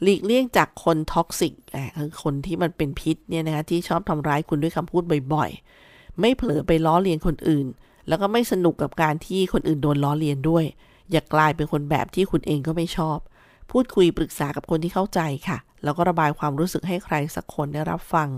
[0.02, 1.54] หลีกเลี่ยงจากคน toxic
[1.98, 5.02] คือคนที่มันเป็นพิษเนี่ยนะคะที่ชอบทำร้ายคุณด้วยคำพูด
[5.34, 7.66] บ่อยๆ ไม่เผลอไปล้อเลียนคนอื่น
[8.08, 10.64] แล้วก็ไม่สนุกกับการที่คนอื่นโดนล้อเลียนด้วย
[11.10, 13.18] อย่ากลายเป็นคนแบบที่คุณเองก็ไม่ชอบ
[13.70, 18.28] พูดคุยปรึกษากับคนที่เข้าใจค่ะ แล้วก็ระบายความรู้สึกให้ใครสักคนได้รับฟัง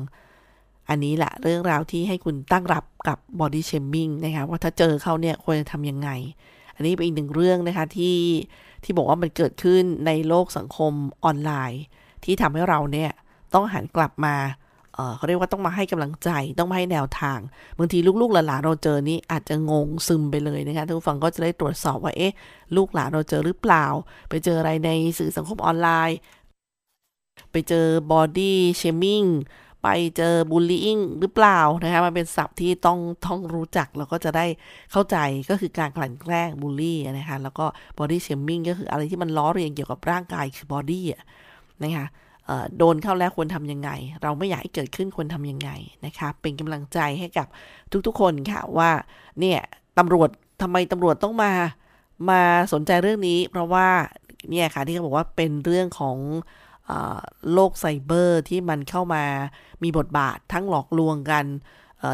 [0.89, 6.11] อันนี้แหละเรื่องราวที่ให้คุณตั้งรับกับ body shaming นะคะว่าถ้าเจอเขาเนี่ยควรจะทำยังไง
[6.75, 8.19] อันนี้เป็นอีกหนึ่งเรื่องนะคะที่
[8.85, 10.93] ที่บอกว่ามันเกิดขึ้นในโลกสังคม
[11.25, 11.83] ออนไลน์
[12.25, 13.11] ที่ทำให้เราเนี่ย
[13.55, 14.37] ต้องหันกลับมา
[15.17, 17.39] เขาเรียกว่าต้องมาให้กำลังใจต้องมาให้แนวทาง
[17.79, 22.33] บางทีลูกๆหลานเราเจอนี้อาจจะงงซึมไปเลยนะคะท่านผู้ฟังก็จะได้ตรวจสอบว่าเอ๊ะ
[22.77, 23.87] ลูกหลานเราเจอหรือเปล่า
[24.29, 26.19] ไปเจออะไรในสื่อสังคมออนไลน์
[27.53, 29.25] ไปเจอ body shaming
[29.83, 34.47] ไปเจอ bullying หรือเปล่านะคะมันเป็นศัพท์ที่ต้องต้องรู้จักแล้วก็จะได้
[34.93, 35.17] เข้าใจ
[35.51, 37.67] ก็คือการกลั่นแกล้งบูลลี่นะคะแล้วก็
[37.99, 41.05] body shaming ก็คืออะไรที่มันล้อเลียนเกี่ยวกับร่างกายคือ body
[41.83, 42.07] นะคะ
[42.79, 43.91] โดนเข้าแล้วควรทำยังไง
[44.23, 45.71] เราไม่อยากให้เกิดขึ้นควรทำยังไง
[46.07, 47.47] นะคะเป็นกำลังใจให้กับ
[48.07, 48.91] ทุกๆคนค่ะว่า
[49.41, 49.61] เนี่ย
[49.99, 50.29] ตำรวจ
[50.63, 51.53] ทำไมตำรวจต้องมา
[52.31, 52.41] มา
[52.73, 53.89] สนใจเรื่องนี้ เพราะว่า
[54.51, 56.17] เนี่ยค่ะที่เขาบอกว่าเป็นเรื่องของ
[57.53, 59.25] โลกไซเบอร์ที่มันเข้ามา
[59.83, 61.45] มีบทบาททั้งหลอกลวงกัน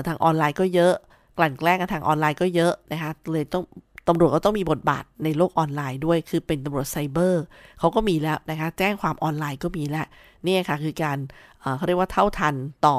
[0.07, 0.95] ทางออนไลน์ก็เยอะ
[1.39, 3.65] กลั่นแกล้งกันทางออนไลน์ก็เยอะนะคะเลยต้อง
[4.09, 7.43] ตำรวจก็ต้องมีบทบาทในโลกออนไลน์ด้วย คือเป็นตำรวจไซเบอร์
[7.79, 10.07] เขาก็มีแล้วนะคะ แจ้งความออนไลน์ก็มีแล้ว
[10.47, 11.19] นี่ค่ะคือการ
[11.77, 12.55] เขาเรียกว่าเท่าทัน
[12.87, 12.99] ต่อ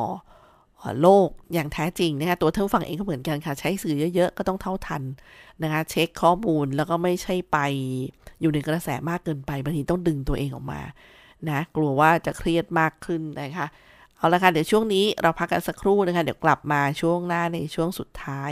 [1.01, 5.03] โลกอย่างแท้จริงนะคะตัวเท่าฝั่งเองก็เหมือนกันค่ะ ใช้สื่อเยอะๆ ก็ต้องเท่าทัน
[5.63, 7.57] นะคะ เช็คข้อมูลแล้วก็ไม่ใช่ไป
[8.41, 10.81] อยู่ในกระแสมากเกินไปบางทีต้องดึงตัวเองออกมา
[11.51, 13.67] นะกลัวว่าจะเครียดมากขึ้นนะคะ
[14.17, 18.51] เอาละค่ะ เดี๋ยวช่วงนี้เราพักกันสักครู่นะคะ เดี๋ยวกลับมาช่วงหน้าในช่วงสุดท้าย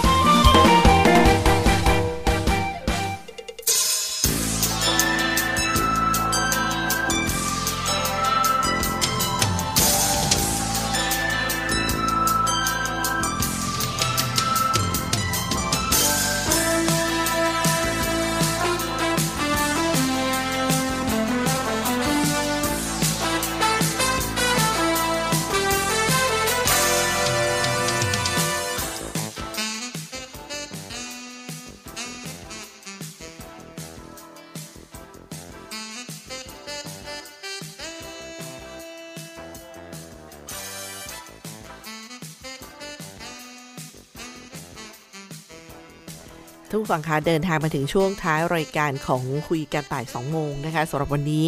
[46.71, 51.45] ทุกฝั่งคะเดินทางมาถึงช่วงท้ายรายการของคุยกันบ่าย2โมงนะคะสำหรับวันนี้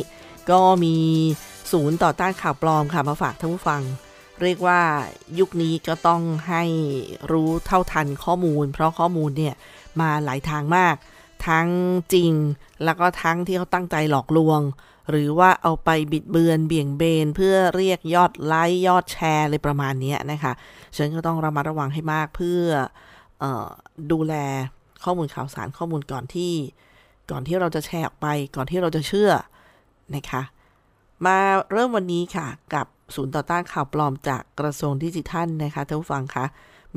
[0.51, 0.95] ก็มี
[1.71, 3.81] ศูนย์ต่อต้านข่าวปลอมค่ะมาฝากท่านผู้ฟัง
[4.41, 4.81] เรียกว่า
[5.39, 6.63] ยุคนี้ก็ต้องให้
[7.31, 9.55] รู้เท่าทันข้อมูล เพราะข้อมูลเนี่ย
[10.01, 10.95] มาหลายทางมาก
[11.47, 11.67] ทั้ง
[12.13, 12.31] จริง
[12.83, 14.59] แล้วก็ทั้งที่เขาตั้งใจหลอกลวง
[15.09, 20.53] หรือว่าเอาไปบิดเบือนเบี่ยงเบน เพื่อเรียกยอดไลค์ยอดแชร์อะไรประมาณนี้นะคะ
[20.95, 22.61] ฉันก็ต้องระมัดระวังให้มากเพื่อ
[23.43, 23.67] ออ
[24.11, 24.35] ดูแล
[25.03, 26.53] ข้อมูลข่าวสารข้อมูลก่อนที่
[27.31, 29.31] ก่อนที่เราจะแชร์ออกไป ก่อนที่เราจะเชื่อ
[30.15, 30.43] นะคะ
[31.25, 31.37] มา
[31.71, 36.45] เริ่มวันนี้ค่ะ กับศูนย์ต่อต้านข่าวปลอมจากกระทรวงดิจิทัลนะคะท่านผู้ฟังคะ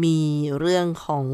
[0.05, 0.19] มี
[0.59, 1.27] เรื่องของ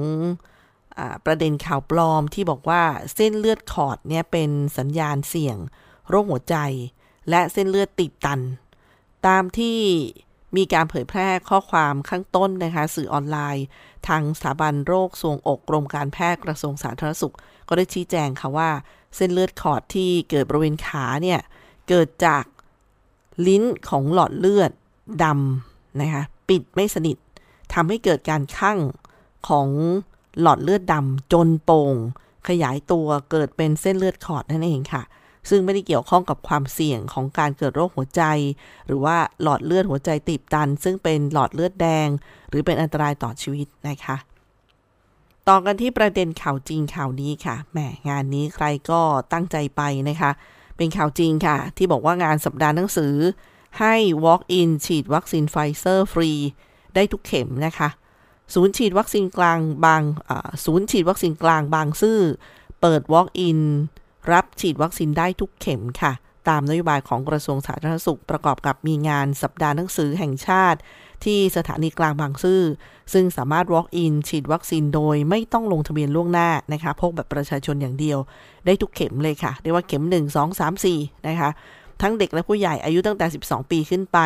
[0.98, 2.82] อประเด็นข่าวปลอมที่บอกว่า
[3.14, 5.56] เส้นเลือดขอดเนี่ยเป็นสัญญาณเสี่ยง
[6.08, 6.56] โรคหัวใจ
[7.30, 8.40] และเส้นเลือดติดตัน
[9.26, 9.78] ตามที่
[10.56, 13.64] มีการเผยแพร่ข้อความข้างต้นนะคะสื่อออนไลน์
[14.08, 17.34] ทางสถาบันโรคทรวงอกกรมการแพทย์กระทรวงสาธารณสุข
[17.68, 18.70] ก็ได้ชี้แจงค่ะว่า
[19.16, 21.40] เส้นเลือดขอดที่เกิดบริเวณขาเนี่ย
[21.88, 22.44] เกิดจาก
[23.46, 24.70] ลิ้นของหลอดเลือด
[25.24, 27.16] ดำนะคะปิดไม่สนิท
[27.74, 28.78] ทำให้เกิดการคั่ง
[29.48, 29.68] ของ
[30.40, 31.94] หลอดเลือดดำจนโป่ง
[32.48, 35.02] ขยายตัวเกิดเป็นเส้นเลือดขอดนั่นเองค่ะ
[35.48, 38.22] ซึ่งไม่ได้เกี่ยวข้องกับความเสี่ยงของการเกิดโรคหัวใจ
[38.86, 42.08] หรือว่าหลอดเลือดหัวใจตีบตัน ซึ่งเป็นหลอดเลือดแดง
[42.50, 44.16] หรือเป็นอันตรายต่อชีวิตนะคะ
[45.48, 47.78] ต่อกันที่ประเด็นข่าวจริงข่าวนี้ค่ะ แหม
[48.08, 49.00] งานนี้ใครก็
[49.32, 50.30] ตั้งใจไปนะคะ
[50.76, 53.14] เป็นข่าวจริงค่ะ ที่บอกว่างานสัปดาห์หนังสือ
[53.80, 56.30] ให้ Walk-in ฉีดวัคซีนไฟเซอร์ฟรี
[56.94, 57.88] ได้ทุกเข็มนะคะ
[58.54, 60.02] ศูนย์ฉีดวัคซีนกลางบาง
[60.64, 62.18] ศูนย์ฉีดวัคซีนกลางบางซื่อ
[62.80, 63.60] เปิด Walk-in
[64.32, 66.12] รับฉีดวัคซีนได้ทุกเข็มค่ะ
[66.48, 70.78] ตามนโยบายของกระทรวงสาธารณสุขประกอบกับมีงานสัปดาห์หนังสือแห่งชาติ
[71.24, 72.62] ที่สถานีกลางบางซื่อ
[73.12, 78.18] ซึ่งสามารถ Walk-in ฉีดวัคซีนโดยไม่ต้องลงทะเบียนล่วงหน้านะคะพกแบบประชาชนอย่างเดียว
[78.66, 81.50] ได้ทุกเข็มเลยค่ะเรียกว่าเข็ม 1 2 3 4 นะคะ
[82.02, 84.18] ทั้งเด็กและผู้ใหญ่อายุตั้งแต่ 12 ปีขึ้นไป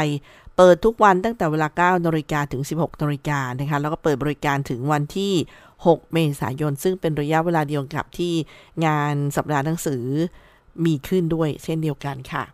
[0.57, 5.33] เปิดทุกวันตั้งแต่เวลา 9นาฬิกาถึง 16นาฬิกานะคะ แล้วก็เปิดบริการถึงวันที่
[5.77, 8.33] 6 เมษายน ซึ่งเป็นระยะเวลาเดียวกับที่
[8.87, 10.05] งานสัปดาห์หนังสือ
[10.85, 12.45] มีขึ้นด้วยเช่นเดียวกันค่ะ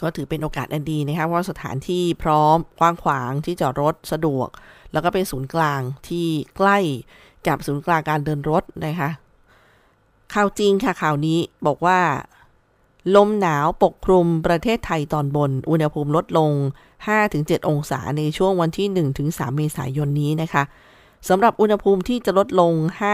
[0.00, 4.48] ก็ถือเป็นโอกาสอันดีนะคะว่าสถานที่พร้อมกว้างขวางที่จอดรถสะดวก
[4.92, 6.78] แล้วก็เป็นศูนย์กลางที่ใกล้
[7.46, 9.10] กับศูนย์กลางการเดินรถนะคะ
[10.34, 11.98] ข่าวจริงค่ะข่าวนี้บอกว่า
[13.16, 16.52] ลมหนาวปกคลุมประเทศไทยตอนบน อุณหภูมิลดลง
[17.10, 18.88] 5-7 องศาในช่วงวันที่
[19.24, 20.62] 1-3 เมษายนนี้นะคะ
[21.28, 22.72] สำหรับอุณหภูมิที่จะลดลง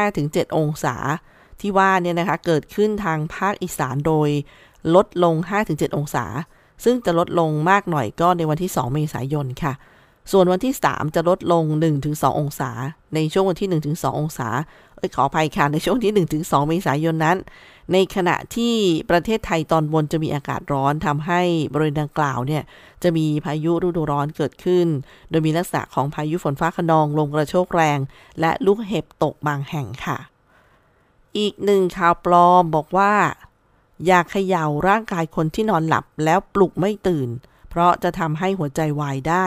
[0.09, 0.97] 5-7 องศา
[1.61, 4.29] ที่ว่าเนี่ยนะคะเกิดขึ้นทางภาคอีสานโดย
[4.95, 5.35] ลดลง
[5.67, 6.25] 5-7 องศา
[6.85, 9.73] ซึ่งจะลดลงมากหน่อยก็ในวันที่ 2 เมษายนค่ะ
[10.33, 11.65] ส่วนวันที่ 3 จะลดลง
[12.03, 12.71] 1-2 องศา
[13.15, 14.49] ในช่วงวันที่ 1-2 องศา
[14.97, 17.37] เอ้ยขออภัยค่ะในช่วงที่ 1-2 เมษายนนั้น
[17.93, 18.75] ในขณะที่
[19.11, 21.41] ประเทศไทยตอนบนจะมีอากาศร้อนทำให้
[21.73, 22.63] บริเวณดังกล่าวเนี่ย
[23.03, 24.87] จะมีพายุฤดูร้อนเกิดขึ้น
[25.31, 27.99] โดยมีลักษณะของพายุฝนฟ้าขนองลมกระโชกแรง
[28.41, 30.19] และลูกเห็บตกบางแห่งค่ะ
[31.39, 33.13] อีกหนึ่งข่าวปลอมบอกว่า
[34.07, 37.29] อย่าเขย่าร่างกายคนที่นอนหลับแล้วปลุกไม่ตื่น
[37.71, 39.47] เพราะจะทำให้หัวใจวายได้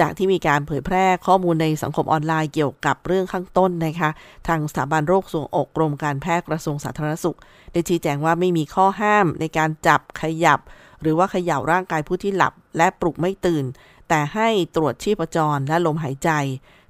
[0.00, 4.10] จากที่มีการเผยแพร่ข้อมูลในสังคมออนไลน์เกี่ยวกับเรื่องข้างต้นนะคะ
[4.48, 7.38] ทางสถาบันโรคทรวงอกกรมการแพทย์กระทรวงสาธารณสุข
[7.72, 10.60] ได้ชี้แจงว่าไม่มีข้อห้ามในการจับขยับ
[11.00, 13.64] หรือว่าเขย่าร่างกายผู้ที่หลับ และปลุกไม่ตื่น
[14.08, 16.30] แต่ให้ตรวจชีพจรและลมหายใจ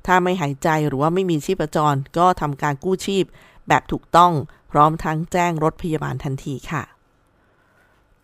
[0.06, 3.24] ถ้าไม่หายใจหรือว่าไม่มีชีพจร ก็ทำการกู้ชีพ
[3.68, 4.32] แบบถูกต้อง
[4.72, 6.82] พร้อมทั้งแจ้งรถพยาบาลทันทีค่ะ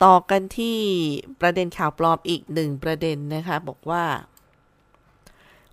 [0.05, 0.79] ต่อกันที่
[1.41, 4.05] ประเด็นข่าวปลอมอีกหนึ่งประเด็นนะคะ บอกว่า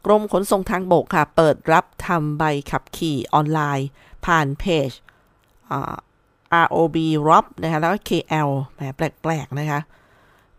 [0.06, 3.88] กรมขนส่งทางบกค่ะ เปิดรับทำใบขับขี่ออนไลน์
[4.26, 4.90] ผ่านเพจ
[6.66, 9.80] ROB ROB นะคะแล้วก็ KL แหมแปลกๆ นะคะ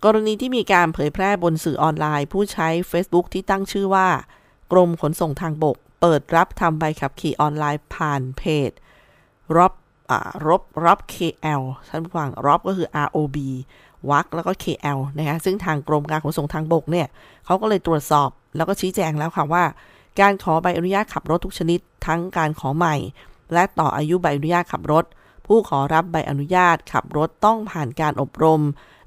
[0.04, 4.08] กรณีที่มีการเผยแพร่บนสื่อออนไลน์ ผู้ใช้ Facebook ที่ตั้งชื่อว่า
[4.72, 8.70] กรมขนส่งทางบก เปิดรับทำใบขับขี่ออนไลน์ผ่านเพจ
[9.56, 9.72] ROB
[10.10, 13.36] อ่ารบรบ KL ท่านผู้ฟังรบก็คือ ROB
[14.10, 17.06] วักแล้วก็ KL นะคะซึ่งทางกรมการขนส่งทางบกเนี่ย
[17.44, 19.64] เขาก็เลยตรวจสอบแล้วก็ชี้แจงแล้วค่ะว่า
[20.20, 22.96] การขอใบอนุญาตขับรถทุกชนิด ทั้งการขอใหม่
[23.52, 25.04] และต่ออายุใบอนุญาตขับรถ
[25.46, 28.62] ผู้ขอรับใบอนุญาตขับรถต้องผ่านการอบรม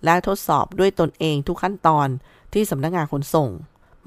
[0.06, 2.08] และทดสอบด้วยตนเองทุกขั้นตอน
[2.54, 3.50] ที่สำนักงานขนส่ง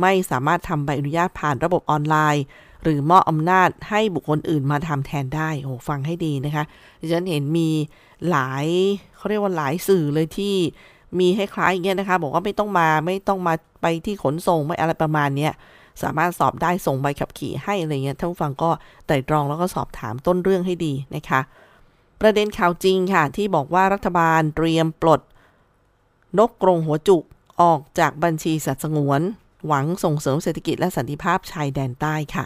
[0.01, 2.45] ไม่สามารถทำใบอนุญาตผ่านระบบออนไลน์
[2.83, 6.65] หรือมอบอำนาจให้บุคคลอื่นมาทำแทนได้โอ้ฟังให้ดีนะคะ
[7.01, 7.69] ดิฉันเห็นมี
[8.31, 8.67] หลาย
[9.17, 10.55] เขาเรียกว่าหลายสื่อเลยที่
[11.19, 15.53] มีให้คล้ายอย่างเงี้ยนะคะ บอกว่าไม่ต้องมาไม่ต้องมาไปที่ขนส่งไม่อะไรประมาณเนี้ย
[16.03, 18.71] สามารถสอบได้ส่งใบขับขี่ให้อะไรเงี้ยท่านผู้ฟังก็
[19.07, 21.41] ไต่ตรองแล้วก็สอบถามต้นเรื่องให้ดีนะคะ
[22.21, 25.21] ประเด็นข่าวจริงค่ะ ที่บอกว่ารัฐบาลเตรียมปลด
[26.39, 27.23] นกกรงหัวจุก
[27.63, 29.21] ออกจากบัญชีสัตว์สงวน
[29.67, 32.45] หวังส่งเสริมเศรษฐกิจและสันติภาพชายแดนใต้ค่ะ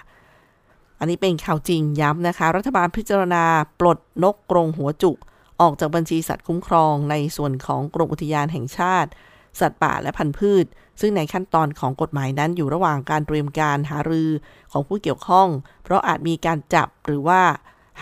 [0.99, 3.45] อันนี้เป็นข่าวจริงย้ำนะคะ รัฐบาลพิจารณา
[3.81, 5.17] ปลดนกกรงหัวจุก
[5.61, 9.11] ออกจากบัญชีสัตว์คุ้มครองในส่วนของกรมอุทยานแห่งชาติ
[9.61, 10.67] สัตว์ป่าและพันธุ์พืช
[11.01, 14.31] ซึ่งในขั้นตอนของกฎหมายนั้นอยู่ระหว่างการเตรียมการหารือ
[14.73, 15.49] ของผู้เกี่ยวข้อง
[15.85, 17.43] เพราะอาจมีการจับหรือว่า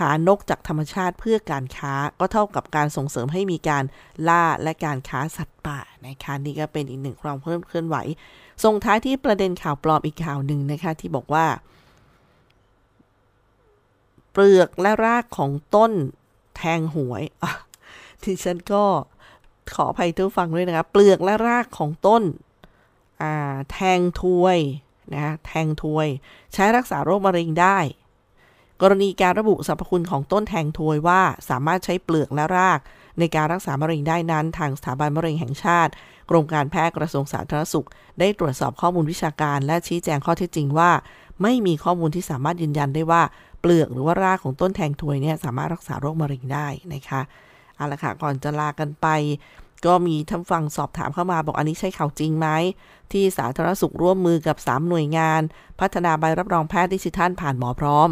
[0.00, 3.84] หานกจากธรรมชาติเพื่อการค้าก็เท่ากับการส่งเสริมให้มีการ
[4.28, 7.96] ล่าและการค้าสัตว์ป่านะคะนี่ก็เป็นอีกหนึ่งความเพิ่มเคลื่อนไหว
[8.64, 11.46] ส่งท้ายที่ประเด็นข่าวปลอมอีกข่าวหนึ่งนะคะที่บอกว่า
[14.32, 15.92] เปลือกและรากของต้น
[16.56, 17.22] แทงหวย
[18.22, 18.84] ที่ฉันก็
[19.74, 22.22] ขออภัยทุกฟังด้วยนะคะเปลือกและรากของต้น
[23.72, 24.58] แทงทวย
[25.14, 26.06] นะแทงทวย
[26.54, 27.78] ใช้รักษาโรคมะเร็งได้
[28.82, 32.80] กรณีการระบุสรรพคุณของต้นแทงทวยว่าสามารถใช้เปลือกและราก
[33.18, 35.92] ในการรักษามะเร็งได้นั้น ทางสถาบันมะเร็งแห่งชาติ
[36.30, 37.86] กรมการแพทย์กระทรวงสาธารณสุข
[38.18, 40.90] ได้ตรวจสอบข้อมูลวิชาการ และชี้แจงข้อเท็จจริงว่า
[41.42, 43.22] ไม่มีข้อมูลที่สามารถยืนยันได้ว่า
[43.66, 47.20] เปลือกหรือว่ารากของต้นแทงทวยเนี่ยสามารถรักษาโรคมะเร็งได้นะคะ
[47.76, 49.06] เอาละค่ะก่อนจะลากันไป
[49.86, 52.48] ก็มีท่านฟังสอบถามเข้ามาบอกอันนี้ใช่ข่าวจริงไหม
[53.12, 55.40] ที่สาธารณสุขร่วมมือกับ 3 หน่วยงาน
[55.80, 58.08] พัฒนาใบรับรองแพทย์ดิจิทัลผ่านหมอพร้อม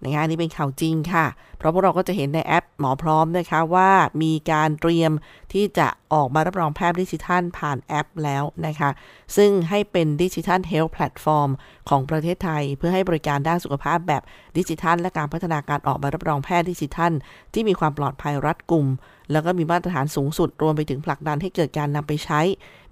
[0.00, 1.26] ในงานนี้เป็นข่าวจริงค่ะ
[1.58, 3.90] เพราะพวกเราก็จะเห็นในแอปหมอพร้อมนะคะว่า
[4.22, 5.12] มีการเตรียม
[5.56, 8.90] ที่จะออกมารับรองแพทย์ดิจิทัลผ่านแอปแล้วนะคะ
[9.36, 11.50] ซึ่งให้เป็น digital health platform
[11.88, 14.22] ของประเทศไทย เพื่อให้บริการด้านสุขภาพแบบ
[14.58, 17.12] ดิจิทัล และการพัฒนาการออกใบรับรองแพทย์ดิจิทัล
[17.54, 18.86] ที่มีความปลอดภัยรัดกุม
[19.32, 22.40] แล้วก็มีมาตรฐานสูงสุด รวมไปถึงผลักดันให้เกิดการนำไปใช้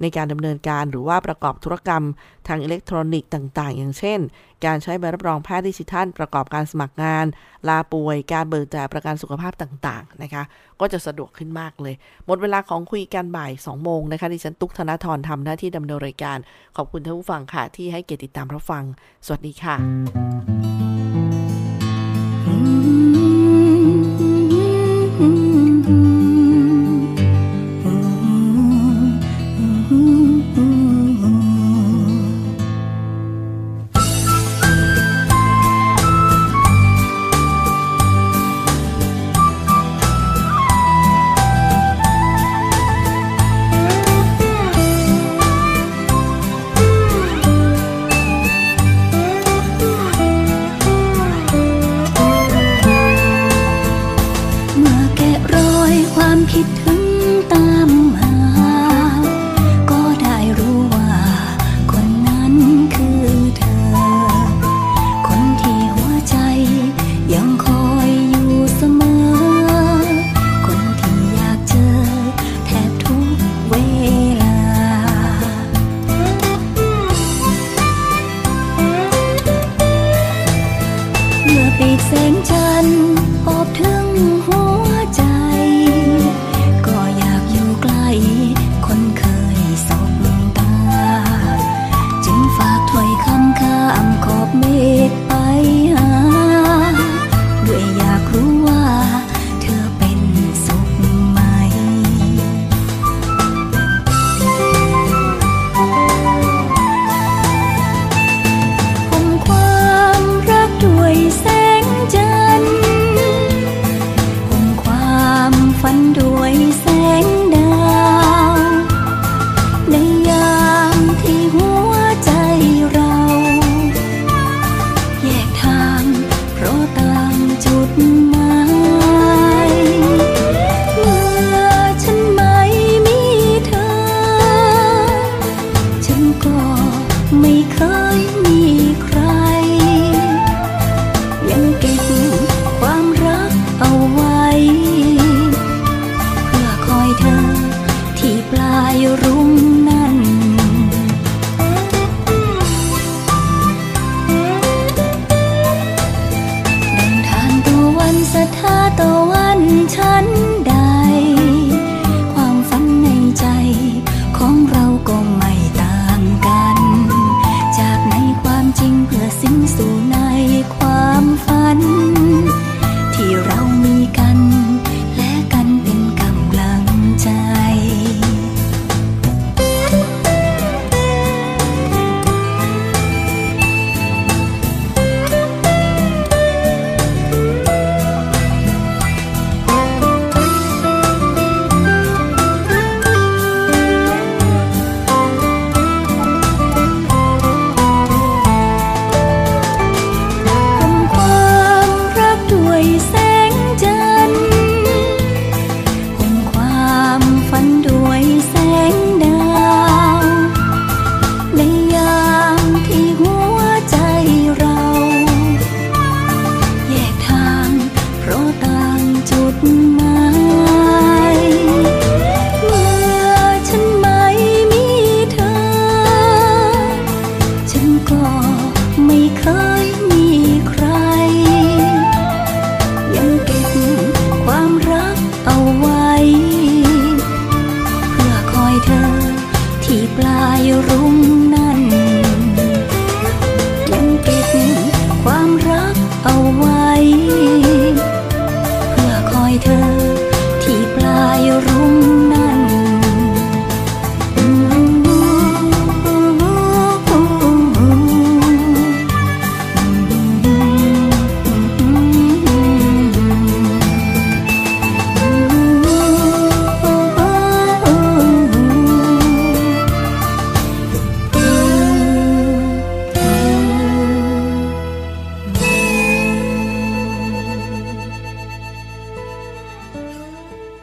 [0.01, 2.05] ในการดำเนินการหรือว่าประกอบธุรกรรม
[2.49, 4.21] ทางอิเล็กทรอนิกส์ต่าง ๆ อย่างเช่น
[4.67, 7.27] การใช้ใบรับรองแพทย์ดิจิทัล ประกอบการสมัครงาน
[7.69, 10.43] ลาป่วย การเบิกจ่ายประกันสุขภาพต่าง ๆ นะคะ
[10.81, 11.95] ก็จะสะดวกขึ้นมากเลย
[12.27, 16.39] หมดเวลาของคุยกันบ่าย2โมงนะคะดิฉันตุ๊กธนาธรทำหน้าที่ดำเนินรายการ
[16.77, 18.85] ขอบคุณท่านผู้ฟังค่ะที่ให้เกียรติติดตามรับฟัง
[19.27, 20.64] สวัสดีค่ะ